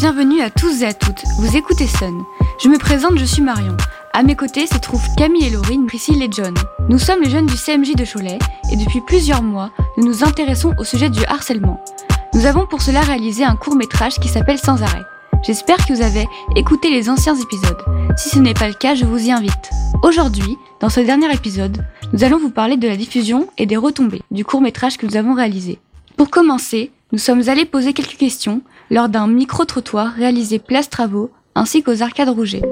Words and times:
Bienvenue 0.00 0.40
à 0.40 0.48
tous 0.48 0.80
et 0.80 0.86
à 0.86 0.94
toutes, 0.94 1.24
vous 1.36 1.58
écoutez 1.58 1.86
Sun. 1.86 2.24
Je 2.58 2.70
me 2.70 2.78
présente, 2.78 3.18
je 3.18 3.24
suis 3.26 3.42
Marion. 3.42 3.76
À 4.14 4.22
mes 4.22 4.34
côtés 4.34 4.66
se 4.66 4.78
trouvent 4.78 5.06
Camille 5.14 5.48
et 5.48 5.50
Laurine, 5.50 5.84
Priscille 5.84 6.22
et 6.22 6.30
John. 6.32 6.54
Nous 6.88 6.98
sommes 6.98 7.20
les 7.20 7.28
jeunes 7.28 7.44
du 7.44 7.54
CMJ 7.54 7.96
de 7.96 8.06
Cholet 8.10 8.38
et 8.72 8.76
depuis 8.76 9.02
plusieurs 9.02 9.42
mois, 9.42 9.70
nous 9.98 10.06
nous 10.06 10.24
intéressons 10.24 10.74
au 10.78 10.84
sujet 10.84 11.10
du 11.10 11.22
harcèlement. 11.26 11.84
Nous 12.32 12.46
avons 12.46 12.66
pour 12.66 12.80
cela 12.80 13.02
réalisé 13.02 13.44
un 13.44 13.56
court 13.56 13.76
métrage 13.76 14.18
qui 14.18 14.28
s'appelle 14.28 14.56
Sans 14.56 14.82
arrêt. 14.82 15.02
J'espère 15.42 15.84
que 15.84 15.92
vous 15.92 16.00
avez 16.00 16.26
écouté 16.56 16.90
les 16.90 17.10
anciens 17.10 17.36
épisodes. 17.36 17.84
Si 18.16 18.30
ce 18.30 18.38
n'est 18.38 18.54
pas 18.54 18.68
le 18.68 18.74
cas, 18.74 18.94
je 18.94 19.04
vous 19.04 19.26
y 19.26 19.32
invite. 19.32 19.68
Aujourd'hui, 20.02 20.56
dans 20.80 20.88
ce 20.88 21.00
dernier 21.00 21.30
épisode, 21.30 21.84
nous 22.14 22.24
allons 22.24 22.38
vous 22.38 22.48
parler 22.48 22.78
de 22.78 22.88
la 22.88 22.96
diffusion 22.96 23.48
et 23.58 23.66
des 23.66 23.76
retombées 23.76 24.22
du 24.30 24.46
court 24.46 24.62
métrage 24.62 24.96
que 24.96 25.04
nous 25.04 25.18
avons 25.18 25.34
réalisé. 25.34 25.78
Pour 26.16 26.30
commencer, 26.30 26.90
nous 27.12 27.18
sommes 27.18 27.48
allés 27.48 27.64
poser 27.64 27.92
quelques 27.92 28.16
questions 28.16 28.62
lors 28.90 29.08
d'un 29.08 29.26
micro-trottoir 29.26 30.12
réalisé 30.12 30.58
Place 30.58 30.90
Travaux 30.90 31.30
ainsi 31.54 31.82
qu'aux 31.82 32.02
Arcades 32.02 32.28
Rouget. 32.28 32.62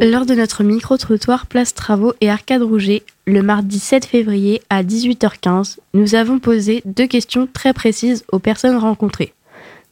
Lors 0.00 0.26
de 0.26 0.34
notre 0.34 0.62
micro-trottoir 0.62 1.46
Place 1.46 1.74
Travaux 1.74 2.12
et 2.20 2.30
Arcade 2.30 2.62
Rouget, 2.62 3.02
le 3.26 3.42
mardi 3.42 3.78
7 3.78 4.04
février 4.04 4.62
à 4.70 4.82
18h15, 4.82 5.78
nous 5.94 6.14
avons 6.14 6.38
posé 6.38 6.82
deux 6.84 7.06
questions 7.06 7.48
très 7.52 7.72
précises 7.72 8.24
aux 8.30 8.38
personnes 8.38 8.76
rencontrées. 8.76 9.32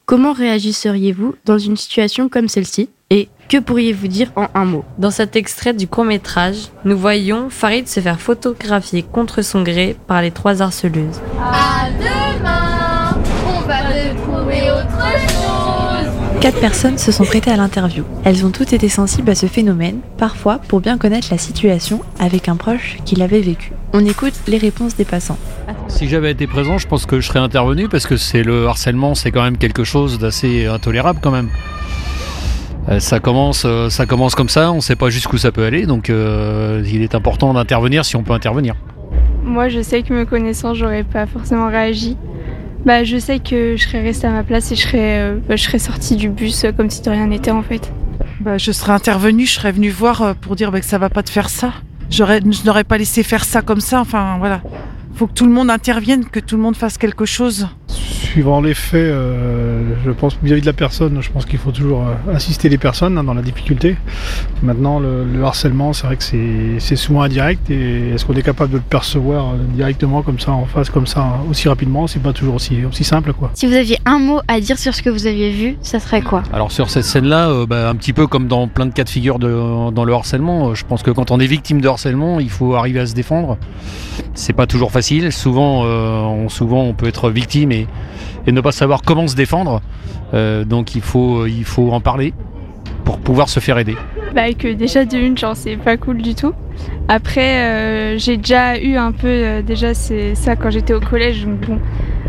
Comment 0.05 0.33
réagisseriez-vous 0.33 1.35
dans 1.45 1.57
une 1.57 1.77
situation 1.77 2.29
comme 2.29 2.47
celle-ci 2.47 2.89
Et 3.09 3.27
que 3.49 3.57
pourriez-vous 3.57 4.07
dire 4.07 4.31
en 4.35 4.47
un 4.53 4.65
mot? 4.65 4.85
Dans 4.97 5.11
cet 5.11 5.35
extrait 5.35 5.73
du 5.73 5.87
court 5.87 6.05
métrage, 6.05 6.69
nous 6.83 6.97
voyons 6.97 7.49
Farid 7.49 7.87
se 7.87 7.99
faire 7.99 8.21
photographier 8.21 9.03
contre 9.03 9.41
son 9.41 9.63
gré 9.63 9.95
par 10.07 10.21
les 10.21 10.31
trois 10.31 10.61
harceleuses. 10.61 11.19
Va 11.35 11.94
retrouver 14.55 14.71
autre 14.71 15.19
chose. 15.29 16.41
Quatre 16.41 16.59
personnes 16.59 16.97
se 16.97 17.11
sont 17.11 17.23
prêtées 17.23 17.51
à 17.51 17.55
l'interview. 17.55 18.03
Elles 18.23 18.45
ont 18.45 18.51
toutes 18.51 18.73
été 18.73 18.87
sensibles 18.89 19.29
à 19.31 19.35
ce 19.35 19.47
phénomène, 19.47 19.99
parfois 20.17 20.59
pour 20.59 20.79
bien 20.79 20.97
connaître 20.97 21.27
la 21.31 21.37
situation 21.37 22.01
avec 22.19 22.49
un 22.49 22.55
proche 22.55 22.97
qui 23.05 23.15
l'avait 23.15 23.41
vécu. 23.41 23.71
On 23.93 24.05
écoute 24.05 24.33
les 24.47 24.57
réponses 24.57 24.95
des 24.95 25.05
passants. 25.05 25.39
Si 25.87 26.07
j'avais 26.07 26.31
été 26.31 26.45
présent, 26.45 26.77
je 26.77 26.87
pense 26.87 27.05
que 27.05 27.19
je 27.19 27.27
serais 27.27 27.39
intervenu 27.39 27.89
parce 27.89 28.05
que 28.05 28.17
c'est 28.17 28.43
le 28.43 28.67
harcèlement, 28.67 29.15
c'est 29.15 29.31
quand 29.31 29.43
même 29.43 29.57
quelque 29.57 29.83
chose 29.83 30.19
d'assez 30.19 30.65
intolérable 30.67 31.19
quand 31.21 31.31
même. 31.31 31.49
Euh, 32.89 32.99
ça 32.99 33.19
commence, 33.19 33.63
euh, 33.65 33.89
ça 33.89 34.05
commence 34.05 34.35
comme 34.35 34.49
ça, 34.49 34.71
on 34.71 34.75
ne 34.75 34.81
sait 34.81 34.95
pas 34.95 35.09
jusqu'où 35.09 35.37
ça 35.37 35.51
peut 35.51 35.65
aller, 35.65 35.87
donc 35.87 36.09
euh, 36.09 36.83
il 36.85 37.01
est 37.01 37.15
important 37.15 37.53
d'intervenir 37.53 38.05
si 38.05 38.15
on 38.15 38.21
peut 38.21 38.33
intervenir. 38.33 38.75
Moi, 39.43 39.69
je 39.69 39.81
sais 39.81 40.03
que 40.03 40.13
me 40.13 40.25
connaissant, 40.25 40.73
j'aurais 40.75 41.03
pas 41.03 41.25
forcément 41.25 41.67
réagi. 41.67 42.17
Bah, 42.85 43.03
je 43.03 43.17
sais 43.17 43.39
que 43.39 43.75
je 43.75 43.83
serais 43.83 44.03
restée 44.03 44.27
à 44.27 44.31
ma 44.31 44.43
place 44.43 44.71
et 44.71 44.75
je 44.75 44.81
serais, 44.83 45.19
euh, 45.19 45.39
bah, 45.49 45.57
sortie 45.57 46.15
du 46.15 46.29
bus 46.29 46.65
euh, 46.65 46.71
comme 46.71 46.91
si 46.91 47.01
de 47.01 47.09
rien 47.09 47.25
n'était 47.25 47.49
en 47.49 47.63
fait. 47.63 47.91
Bah, 48.41 48.59
je 48.59 48.71
serais 48.71 48.91
intervenue, 48.91 49.47
je 49.47 49.53
serais 49.53 49.71
venue 49.71 49.89
voir 49.89 50.21
euh, 50.21 50.33
pour 50.39 50.55
dire 50.55 50.71
bah, 50.71 50.79
que 50.79 50.85
ça 50.85 50.99
va 50.99 51.09
pas 51.09 51.23
te 51.23 51.31
faire 51.31 51.49
ça. 51.49 51.73
Je 52.11 52.23
n'aurais 52.63 52.83
pas 52.83 52.99
laissé 52.99 53.23
faire 53.23 53.43
ça 53.43 53.63
comme 53.63 53.81
ça. 53.81 53.99
Enfin, 53.99 54.35
voilà. 54.37 54.61
Faut 55.15 55.25
que 55.25 55.33
tout 55.33 55.45
le 55.45 55.51
monde 55.51 55.71
intervienne, 55.71 56.25
que 56.25 56.39
tout 56.39 56.57
le 56.57 56.61
monde 56.61 56.75
fasse 56.75 56.99
quelque 56.99 57.25
chose. 57.25 57.67
Suivant 58.35 58.59
les 58.59 58.73
faits, 58.73 58.99
euh, 58.99 59.93
je 60.05 60.11
pense 60.11 60.37
vis-à-vis 60.43 60.59
de 60.59 60.65
la 60.65 60.73
personne, 60.73 61.19
je 61.21 61.31
pense 61.31 61.45
qu'il 61.45 61.57
faut 61.57 61.71
toujours 61.71 62.01
euh, 62.01 62.33
assister 62.35 62.67
les 62.67 62.77
personnes 62.77 63.17
hein, 63.17 63.23
dans 63.23 63.33
la 63.33 63.41
difficulté. 63.41 63.95
Maintenant, 64.61 64.99
le, 64.99 65.23
le 65.23 65.41
harcèlement, 65.45 65.93
c'est 65.93 66.05
vrai 66.05 66.17
que 66.17 66.23
c'est 66.23 66.75
c'est 66.79 66.97
souvent 66.97 67.21
indirect 67.21 67.69
et 67.71 68.09
est-ce 68.09 68.25
qu'on 68.25 68.33
est 68.33 68.41
capable 68.41 68.71
de 68.71 68.75
le 68.75 68.83
percevoir 68.83 69.51
euh, 69.53 69.57
directement 69.73 70.21
comme 70.21 70.37
ça, 70.37 70.51
en 70.51 70.65
face, 70.65 70.89
comme 70.89 71.07
ça, 71.07 71.39
aussi 71.49 71.69
rapidement? 71.69 72.07
C'est 72.07 72.19
pas 72.21 72.33
toujours 72.33 72.55
aussi, 72.55 72.83
aussi 72.83 73.05
simple, 73.05 73.31
quoi. 73.31 73.51
Si 73.53 73.67
vous 73.67 73.73
aviez 73.73 73.99
un 74.05 74.19
mot 74.19 74.41
à 74.49 74.59
dire 74.59 74.77
sur 74.77 74.93
ce 74.93 75.01
que 75.01 75.09
vous 75.09 75.27
aviez 75.27 75.51
vu, 75.51 75.77
ça 75.81 76.01
serait 76.01 76.21
quoi? 76.21 76.43
Alors 76.51 76.73
sur 76.73 76.89
cette 76.89 77.05
scène-là, 77.05 77.47
euh, 77.51 77.65
bah, 77.65 77.87
un 77.87 77.95
petit 77.95 78.11
peu 78.11 78.27
comme 78.27 78.47
dans 78.49 78.67
plein 78.67 78.85
de 78.87 78.93
cas 78.93 79.05
de 79.05 79.09
figure 79.09 79.39
de- 79.39 79.91
dans 79.91 80.03
le 80.03 80.13
harcèlement, 80.13 80.71
euh, 80.71 80.75
je 80.75 80.83
pense 80.83 81.03
que 81.03 81.11
quand 81.11 81.31
on 81.31 81.39
est 81.39 81.47
victime 81.47 81.79
de 81.79 81.87
harcèlement, 81.87 82.41
il 82.41 82.49
faut 82.49 82.75
arriver 82.75 82.99
à 82.99 83.05
se 83.05 83.13
défendre. 83.13 83.57
C'est 84.33 84.51
pas 84.51 84.67
toujours 84.67 84.91
facile. 84.91 85.31
Souvent, 85.31 85.83
euh, 85.85 86.19
on, 86.19 86.49
souvent 86.49 86.81
on 86.83 86.93
peut 86.93 87.07
être 87.07 87.29
victime 87.29 87.71
et, 87.71 87.87
et 88.47 88.51
ne 88.51 88.61
pas 88.61 88.71
savoir 88.71 89.01
comment 89.01 89.27
se 89.27 89.35
défendre. 89.35 89.81
Euh, 90.33 90.63
donc 90.63 90.95
il 90.95 91.01
faut, 91.01 91.45
il 91.45 91.63
faut 91.63 91.91
en 91.91 92.01
parler 92.01 92.33
pour 93.03 93.19
pouvoir 93.19 93.49
se 93.49 93.59
faire 93.59 93.77
aider. 93.77 93.95
Bah, 94.33 94.51
que 94.53 94.73
déjà 94.73 95.05
de 95.05 95.17
une, 95.17 95.37
genre, 95.37 95.55
c'est 95.55 95.77
pas 95.77 95.97
cool 95.97 96.21
du 96.21 96.35
tout. 96.35 96.53
Après, 97.07 97.63
euh, 97.63 98.17
j'ai 98.17 98.37
déjà 98.37 98.77
eu 98.79 98.95
un 98.95 99.11
peu, 99.11 99.27
euh, 99.27 99.61
déjà, 99.61 99.93
c'est 99.93 100.35
ça 100.35 100.55
quand 100.55 100.71
j'étais 100.71 100.93
au 100.93 100.99
collège, 100.99 101.45
donc 101.45 101.61
bon, 101.67 101.79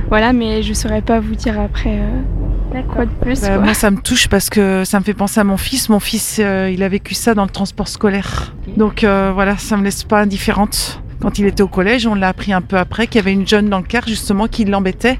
voilà, 0.08 0.32
mais 0.32 0.62
je 0.62 0.72
saurais 0.72 1.02
pas 1.02 1.18
vous 1.18 1.34
dire 1.34 1.58
après 1.58 1.98
euh, 1.98 2.82
quoi 2.82 3.06
de 3.06 3.10
plus. 3.10 3.40
Bah, 3.40 3.48
quoi. 3.48 3.58
moi, 3.58 3.74
ça 3.74 3.90
me 3.90 3.98
touche 4.00 4.28
parce 4.28 4.50
que 4.50 4.84
ça 4.84 5.00
me 5.00 5.04
fait 5.04 5.14
penser 5.14 5.40
à 5.40 5.44
mon 5.44 5.56
fils. 5.56 5.88
Mon 5.88 6.00
fils, 6.00 6.38
euh, 6.40 6.70
il 6.72 6.82
a 6.82 6.88
vécu 6.88 7.14
ça 7.14 7.34
dans 7.34 7.44
le 7.44 7.50
transport 7.50 7.88
scolaire. 7.88 8.54
Donc 8.76 9.02
euh, 9.02 9.32
voilà, 9.34 9.56
ça 9.56 9.76
me 9.76 9.84
laisse 9.84 10.04
pas 10.04 10.20
indifférente. 10.20 11.02
Quand 11.20 11.38
il 11.38 11.46
était 11.46 11.62
au 11.62 11.68
collège, 11.68 12.06
on 12.06 12.14
l'a 12.14 12.28
appris 12.28 12.52
un 12.52 12.60
peu 12.60 12.76
après 12.76 13.06
qu'il 13.06 13.16
y 13.16 13.18
avait 13.20 13.32
une 13.32 13.46
jeune 13.46 13.68
dans 13.68 13.78
le 13.78 13.84
car 13.84 14.06
justement 14.06 14.48
qui 14.48 14.64
l'embêtait. 14.64 15.18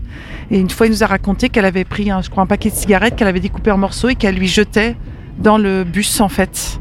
Et 0.51 0.59
une 0.59 0.71
fois, 0.71 0.87
il 0.87 0.91
nous 0.91 1.03
a 1.03 1.07
raconté 1.07 1.49
qu'elle 1.49 1.65
avait 1.65 1.84
pris, 1.84 2.11
un, 2.11 2.23
je 2.23 2.31
crois, 2.31 2.43
un 2.43 2.47
paquet 2.47 2.71
de 2.71 2.75
cigarettes 2.75 3.17
qu'elle 3.17 3.29
avait 3.29 3.41
découpé 3.41 3.71
en 3.71 3.79
morceaux 3.79 4.09
et 4.09 4.15
qu'elle 4.15 4.37
lui 4.37 4.49
jetait 4.49 4.97
dans 5.39 5.59
le 5.59 5.85
bus 5.85 6.21
en 6.21 6.29
fait. 6.29 6.81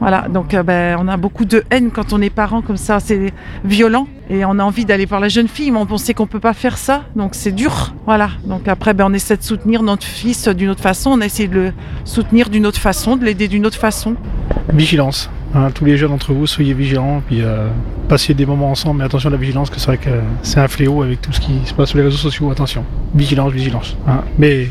Voilà, 0.00 0.28
donc 0.28 0.54
euh, 0.54 0.62
ben, 0.62 0.96
on 1.00 1.08
a 1.08 1.16
beaucoup 1.16 1.44
de 1.44 1.64
haine 1.70 1.90
quand 1.90 2.12
on 2.12 2.20
est 2.20 2.30
parent 2.30 2.62
comme 2.62 2.76
ça, 2.76 3.00
c'est 3.00 3.32
violent 3.64 4.06
et 4.30 4.44
on 4.44 4.58
a 4.58 4.62
envie 4.62 4.84
d'aller 4.84 5.06
voir 5.06 5.20
la 5.20 5.28
jeune 5.28 5.48
fille, 5.48 5.72
mais 5.72 5.80
on 5.90 5.98
sait 5.98 6.14
qu'on 6.14 6.26
peut 6.26 6.38
pas 6.38 6.52
faire 6.52 6.78
ça, 6.78 7.04
donc 7.16 7.34
c'est 7.34 7.50
dur. 7.50 7.94
Voilà, 8.06 8.30
donc 8.44 8.68
après 8.68 8.94
ben, 8.94 9.06
on 9.08 9.12
essaie 9.12 9.36
de 9.36 9.42
soutenir 9.42 9.82
notre 9.82 10.06
fils 10.06 10.46
d'une 10.48 10.70
autre 10.70 10.82
façon, 10.82 11.10
on 11.10 11.20
essaie 11.20 11.48
de 11.48 11.54
le 11.54 11.72
soutenir 12.04 12.48
d'une 12.48 12.66
autre 12.66 12.80
façon, 12.80 13.16
de 13.16 13.24
l'aider 13.24 13.48
d'une 13.48 13.66
autre 13.66 13.78
façon. 13.78 14.14
Vigilance. 14.72 15.30
Hein, 15.54 15.70
tous 15.72 15.84
les 15.84 15.96
jeunes 15.96 16.10
d'entre 16.10 16.32
vous, 16.32 16.46
soyez 16.46 16.74
vigilants, 16.74 17.22
puis 17.26 17.42
euh, 17.42 17.68
passez 18.08 18.34
des 18.34 18.46
moments 18.46 18.70
ensemble, 18.70 18.98
mais 18.98 19.04
attention 19.04 19.28
à 19.28 19.32
la 19.32 19.38
vigilance, 19.38 19.70
que 19.70 19.78
c'est 19.78 19.86
vrai 19.86 19.98
que 19.98 20.10
c'est 20.42 20.60
un 20.60 20.68
fléau 20.68 21.02
avec 21.02 21.20
tout 21.22 21.32
ce 21.32 21.40
qui 21.40 21.60
se 21.64 21.74
passe 21.74 21.90
sur 21.90 21.98
les 21.98 22.04
réseaux 22.04 22.16
sociaux, 22.16 22.50
attention. 22.50 22.84
Vigilance, 23.14 23.52
vigilance. 23.52 23.96
hein. 24.06 24.22
Mais 24.38 24.68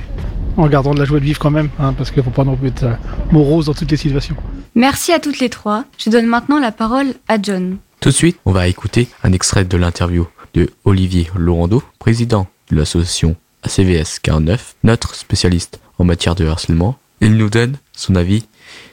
en 0.57 0.67
gardant 0.67 0.93
de 0.93 0.99
la 0.99 1.05
joie 1.05 1.19
de 1.19 1.25
vivre 1.25 1.39
quand 1.39 1.51
même, 1.51 1.69
hein, 1.79 1.93
parce 1.93 2.09
qu'il 2.09 2.19
ne 2.19 2.23
faut 2.23 2.31
pas 2.31 2.43
non 2.43 2.55
plus 2.55 2.69
être 2.69 2.83
euh, 2.83 2.93
morose 3.31 3.65
dans 3.67 3.73
toutes 3.73 3.91
les 3.91 3.97
situations. 3.97 4.35
Merci 4.75 5.11
à 5.13 5.19
toutes 5.19 5.39
les 5.39 5.49
trois. 5.49 5.85
Je 5.97 6.09
donne 6.09 6.25
maintenant 6.25 6.59
la 6.59 6.71
parole 6.71 7.07
à 7.27 7.37
John. 7.41 7.77
Tout 7.99 8.09
de 8.09 8.13
suite, 8.13 8.37
on 8.45 8.51
va 8.51 8.67
écouter 8.67 9.07
un 9.23 9.33
extrait 9.33 9.65
de 9.65 9.77
l'interview 9.77 10.27
de 10.53 10.69
Olivier 10.85 11.27
Laurando, 11.35 11.83
président 11.99 12.47
de 12.71 12.75
l'association 12.77 13.35
ACVS 13.63 14.19
49, 14.21 14.75
notre 14.83 15.15
spécialiste 15.15 15.79
en 15.97 16.03
matière 16.05 16.35
de 16.35 16.45
harcèlement. 16.45 16.97
Il 17.21 17.35
nous 17.37 17.49
donne 17.49 17.77
son 17.93 18.15
avis 18.15 18.45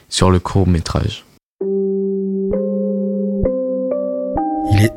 sur 0.09 0.31
le 0.31 0.39
court 0.39 0.67
métrage. 0.67 1.24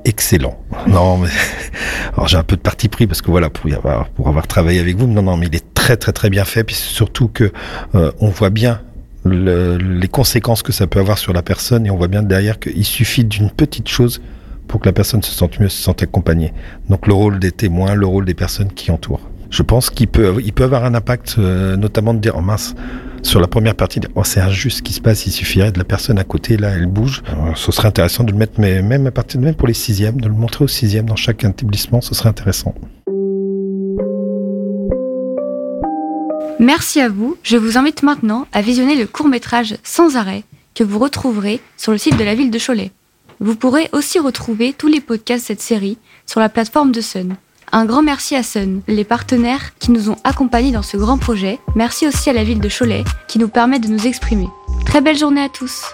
Excellent. 0.05 0.59
Non, 0.87 1.19
mais 1.19 1.29
alors 2.15 2.29
j'ai 2.29 2.37
un 2.37 2.43
peu 2.43 2.57
de 2.57 2.61
parti 2.61 2.89
pris 2.89 3.07
parce 3.07 3.23
que 3.23 3.31
voilà 3.31 3.51
pour 3.51 4.29
avoir 4.29 4.47
travaillé 4.47 4.81
avec 4.81 4.97
vous. 4.97 5.07
Non, 5.07 5.23
non, 5.23 5.37
mais 5.37 5.47
il 5.47 5.55
est 5.57 5.75
très 5.75 5.97
très 5.97 6.13
très 6.13 6.31
bien 6.31 6.45
fait. 6.45 6.65
Puis 6.65 6.75
surtout 6.77 7.29
que 7.29 7.53
euh, 7.95 8.11
on 8.21 8.29
voit 8.29 8.51
bien 8.51 8.81
le- 9.25 9.77
les 9.77 10.09
conséquences 10.09 10.63
que 10.63 10.73
ça 10.73 10.87
peut 10.87 11.01
avoir 11.01 11.19
sur 11.19 11.33
la 11.33 11.43
personne 11.43 11.87
et 11.87 11.91
on 11.91 11.97
voit 11.97 12.09
bien 12.09 12.23
derrière 12.23 12.59
qu'il 12.59 12.85
suffit 12.85 13.25
d'une 13.25 13.51
petite 13.51 13.89
chose 13.89 14.21
pour 14.67 14.81
que 14.81 14.87
la 14.87 14.93
personne 14.93 15.23
se 15.23 15.33
sente 15.33 15.59
mieux, 15.61 15.69
se 15.69 15.83
sente 15.83 16.03
accompagnée. 16.03 16.53
Donc 16.89 17.07
le 17.07 17.15
rôle 17.15 17.39
des 17.39 17.53
témoins, 17.53 17.95
le 17.95 18.07
rôle 18.07 18.25
des 18.25 18.35
personnes 18.35 18.73
qui 18.73 18.91
entourent. 18.91 19.29
Je 19.51 19.63
pense 19.63 19.89
qu'il 19.89 20.09
peut, 20.09 20.35
il 20.45 20.53
peut 20.53 20.65
avoir 20.65 20.85
un 20.85 20.95
impact, 20.95 21.37
euh, 21.39 21.75
notamment 21.77 22.13
de 22.13 22.19
dire, 22.19 22.35
oh 22.37 22.43
mince, 22.43 22.75
sur 23.29 23.41
la 23.41 23.47
première 23.47 23.75
partie, 23.75 24.01
oh 24.15 24.25
c'est 24.25 24.41
injuste 24.41 24.79
ce 24.79 24.83
qui 24.83 24.95
se 24.95 25.03
passe, 25.03 25.27
il 25.27 25.33
suffirait 25.33 25.71
de 25.71 25.79
la 25.79 25.85
personne 25.85 26.19
à 26.19 26.25
côté, 26.25 26.57
là, 26.57 26.71
elle 26.71 26.87
bouge. 26.87 27.23
Euh, 27.29 27.53
ce 27.55 27.71
serait 27.71 27.89
intéressant 27.89 28.25
de 28.25 28.33
le 28.33 28.39
mettre, 28.39 28.55
mais 28.59 28.81
même 28.81 29.07
à 29.07 29.11
partir 29.11 29.39
de 29.39 29.45
même 29.45 29.55
pour 29.55 29.69
les 29.69 29.75
sixièmes, 29.75 30.19
de 30.19 30.29
le 30.29 30.35
montrer 30.35 30.65
au 30.65 30.69
sixième 30.69 31.05
dans 31.05 31.15
chaque 31.15 31.45
établissement, 31.45 32.01
ce 32.01 32.15
serait 32.15 32.31
intéressant. 32.31 32.75
Merci 36.59 37.01
à 37.01 37.11
vous. 37.11 37.37
Je 37.43 37.59
vous 37.59 37.77
invite 37.77 38.03
maintenant 38.03 38.47
à 38.53 38.63
visionner 38.63 38.97
le 38.97 39.07
court-métrage 39.07 39.77
Sans 39.85 40.17
arrêt 40.17 40.43
que 40.75 40.83
vous 40.83 40.99
retrouverez 40.99 41.61
sur 41.77 41.93
le 41.93 41.99
site 41.99 42.17
de 42.17 42.25
la 42.25 42.35
ville 42.35 42.51
de 42.51 42.59
Cholet. 42.59 42.93
Vous 43.41 43.57
pourrez 43.57 43.91
aussi 43.93 44.19
retrouver 44.19 44.73
tous 44.73 44.89
les 44.89 45.01
podcasts 45.01 45.45
de 45.45 45.49
cette 45.49 45.61
série 45.61 45.99
sur 46.25 46.41
la 46.41 46.49
plateforme 46.49 46.93
de 46.93 47.03
Sun. 47.03 47.37
Un 47.71 47.85
grand 47.85 48.03
merci 48.03 48.35
à 48.35 48.43
Sun, 48.43 48.81
les 48.89 49.05
partenaires 49.05 49.73
qui 49.79 49.91
nous 49.91 50.11
ont 50.11 50.17
accompagnés 50.25 50.73
dans 50.73 50.83
ce 50.83 50.97
grand 50.97 51.19
projet. 51.19 51.59
Merci 51.75 52.07
aussi 52.07 52.31
à 52.31 52.33
la 52.33 52.45
ville 52.45 52.61
de 52.61 52.69
Cholet 52.69 53.05
qui 53.29 53.39
nous 53.39 53.49
permet 53.49 53.79
de 53.79 53.89
nous 53.89 54.07
exprimer. 54.07 54.49
Très 54.87 55.01
belle 55.01 55.19
journée 55.19 55.43
à 55.43 55.49
tous. 55.49 55.85